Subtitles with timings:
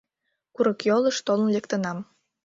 [0.55, 1.97] Курыкйолыш толын лектынам.